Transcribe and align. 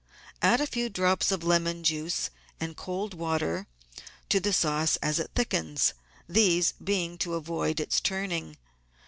Add 0.41 0.59
a 0.59 0.65
few 0.65 0.89
drops 0.89 1.31
of 1.31 1.43
lemon 1.43 1.83
juice 1.83 2.31
and 2.59 2.75
cold 2.75 3.13
water 3.13 3.67
to 4.29 4.39
the 4.39 4.51
sauce 4.51 4.95
as 4.95 5.19
it 5.19 5.29
thickens, 5.35 5.93
these 6.27 6.71
being 6.83 7.19
to 7.19 7.35
avoid 7.35 7.79
its 7.79 7.99
turning. 8.01 8.57